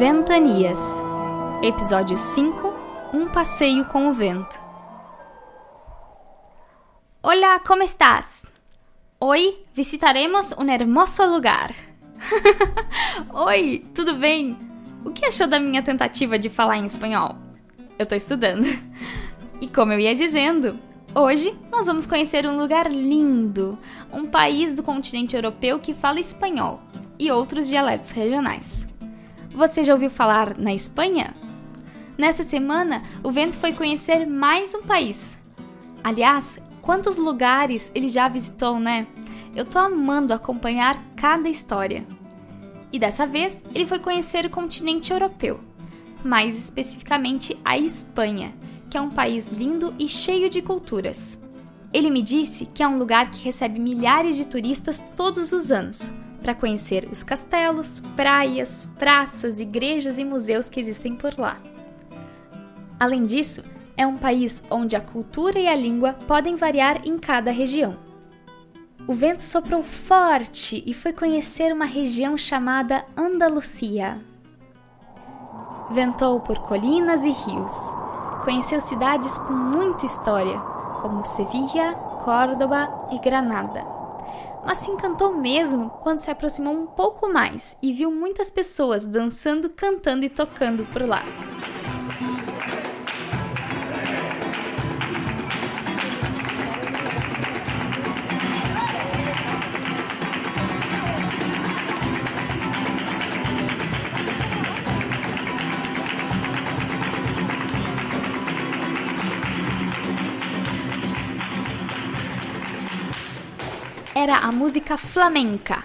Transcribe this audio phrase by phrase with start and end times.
[0.00, 0.78] Ventanias,
[1.62, 2.74] Episódio 5
[3.12, 4.58] Um passeio com o vento.
[7.22, 8.50] Olá, como estás?
[9.20, 11.74] Hoje visitaremos um hermoso lugar.
[13.46, 14.56] Oi, tudo bem?
[15.04, 17.36] O que achou da minha tentativa de falar em espanhol?
[17.98, 18.64] Eu tô estudando.
[19.60, 20.78] E como eu ia dizendo,
[21.14, 23.78] hoje nós vamos conhecer um lugar lindo,
[24.10, 26.80] um país do continente europeu que fala espanhol
[27.18, 28.88] e outros dialetos regionais.
[29.52, 31.34] Você já ouviu falar na Espanha?
[32.16, 35.36] Nessa semana, o vento foi conhecer mais um país.
[36.04, 39.06] Aliás, quantos lugares ele já visitou, né?
[39.54, 42.06] Eu tô amando acompanhar cada história.
[42.92, 45.60] E dessa vez, ele foi conhecer o continente europeu,
[46.24, 48.54] mais especificamente a Espanha,
[48.88, 51.42] que é um país lindo e cheio de culturas.
[51.92, 56.10] Ele me disse que é um lugar que recebe milhares de turistas todos os anos,
[56.40, 61.58] para conhecer os castelos, praias, praças, igrejas e museus que existem por lá.
[62.98, 63.62] Além disso,
[63.96, 67.96] é um país onde a cultura e a língua podem variar em cada região.
[69.06, 74.20] O vento soprou forte e foi conhecer uma região chamada Andalucia.
[75.90, 77.72] Ventou por colinas e rios.
[78.44, 80.58] Conheceu cidades com muita história,
[81.00, 83.99] como Sevilla, Córdoba e Granada
[84.64, 89.70] mas se encantou mesmo quando se aproximou um pouco mais e viu muitas pessoas dançando,
[89.70, 91.22] cantando e tocando por lá.
[114.20, 115.82] Era a música flamenca,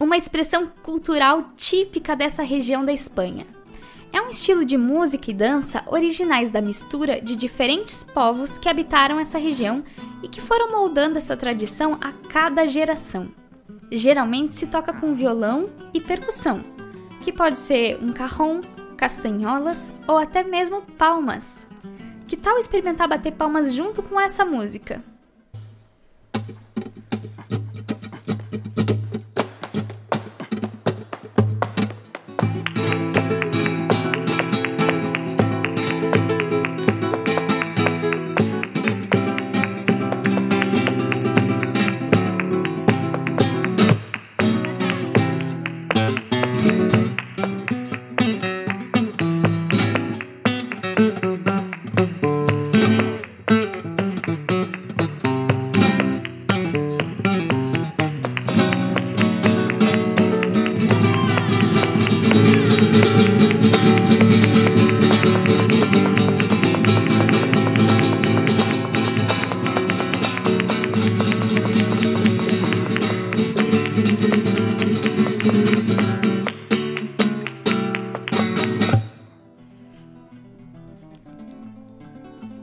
[0.00, 3.46] uma expressão cultural típica dessa região da Espanha.
[4.10, 9.20] É um estilo de música e dança originais da mistura de diferentes povos que habitaram
[9.20, 9.84] essa região
[10.22, 13.28] e que foram moldando essa tradição a cada geração.
[13.92, 16.62] Geralmente se toca com violão e percussão,
[17.22, 18.62] que pode ser um carrom,
[18.96, 21.66] castanholas ou até mesmo palmas.
[22.26, 25.04] Que tal experimentar bater palmas junto com essa música?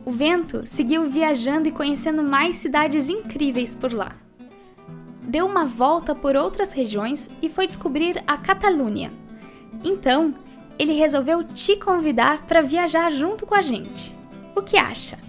[0.04, 4.16] O vento seguiu viajando e conhecendo mais cidades incríveis por lá.
[5.22, 9.12] Deu uma volta por outras regiões e foi descobrir a Catalunha.
[9.84, 10.34] Então,
[10.80, 14.16] ele resolveu te convidar para viajar junto com a gente.
[14.56, 15.20] O que acha?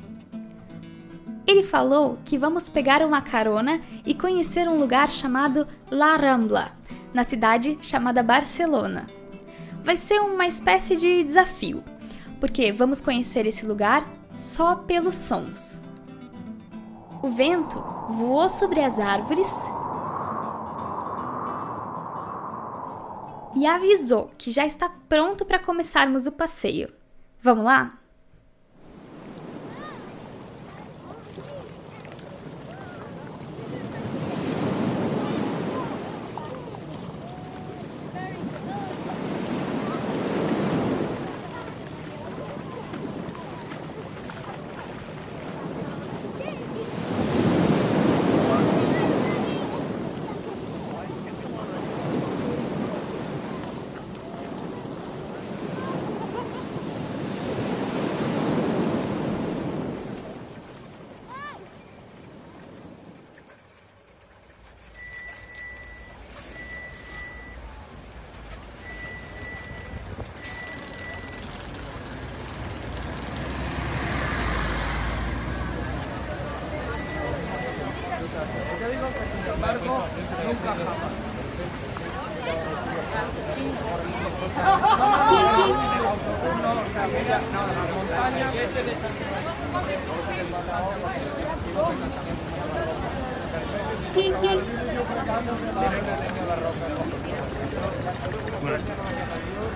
[1.47, 6.73] Ele falou que vamos pegar uma carona e conhecer um lugar chamado La Rambla,
[7.13, 9.07] na cidade chamada Barcelona.
[9.85, 11.83] Vai ser uma espécie de desafio,
[12.41, 14.07] porque vamos conhecer esse lugar
[14.43, 15.81] só pelos sons.
[17.23, 19.49] O vento voou sobre as árvores
[23.55, 26.93] e avisou que já está pronto para começarmos o passeio.
[27.41, 28.02] Vamos lá?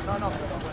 [0.06, 0.65] No, no.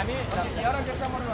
[0.00, 0.14] అని
[0.62, 1.26] ఎవరో చెప్తామని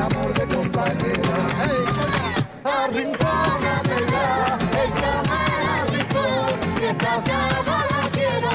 [0.00, 1.38] amor de compañera
[2.64, 4.26] Arrincónamela,
[4.84, 8.50] échame a rincón mientras la quiero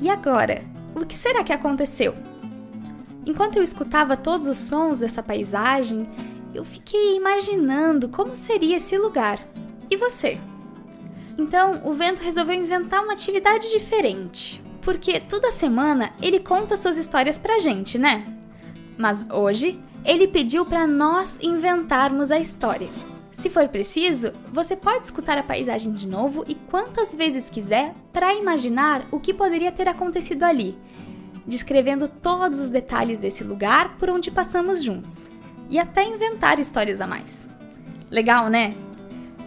[0.00, 0.64] y E agora?
[0.94, 2.14] O que será que aconteceu?
[3.26, 6.08] Enquanto eu escutava todos os sons dessa paisagem,
[6.54, 9.38] eu fiquei imaginando como seria esse lugar.
[9.90, 10.38] E você?
[11.38, 14.60] Então, o vento resolveu inventar uma atividade diferente.
[14.82, 18.24] Porque toda semana ele conta suas histórias pra gente, né?
[18.96, 22.88] Mas hoje ele pediu para nós inventarmos a história.
[23.30, 28.34] Se for preciso, você pode escutar a paisagem de novo e quantas vezes quiser para
[28.34, 30.76] imaginar o que poderia ter acontecido ali,
[31.46, 35.30] descrevendo todos os detalhes desse lugar por onde passamos juntos
[35.70, 37.48] e até inventar histórias a mais.
[38.10, 38.74] Legal, né?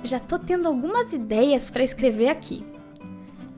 [0.03, 2.65] Já tô tendo algumas ideias para escrever aqui.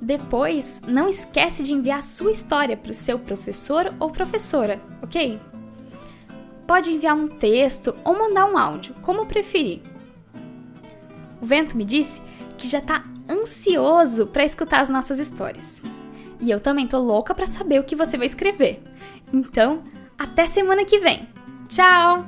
[0.01, 5.39] Depois, não esquece de enviar sua história para o seu professor ou professora, ok?
[6.67, 9.81] Pode enviar um texto ou mandar um áudio, como preferir.
[11.41, 12.21] O vento me disse
[12.57, 15.81] que já tá ansioso para escutar as nossas histórias.
[16.39, 18.83] E eu também tô louca para saber o que você vai escrever.
[19.31, 19.81] Então,
[20.17, 21.27] até semana que vem.
[21.69, 22.27] Tchau!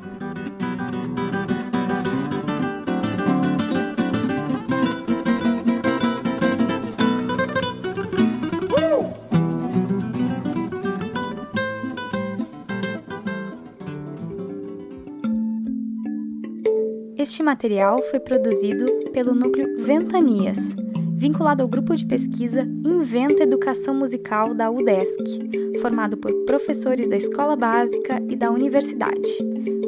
[17.25, 20.75] Este material foi produzido pelo núcleo Ventanias,
[21.15, 27.55] vinculado ao grupo de pesquisa Inventa Educação Musical da UDESC, formado por professores da escola
[27.55, 29.27] básica e da universidade,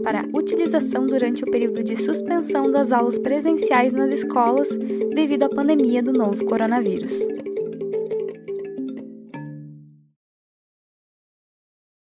[0.03, 4.69] para utilização durante o período de suspensão das aulas presenciais nas escolas
[5.13, 7.13] devido à pandemia do novo coronavírus.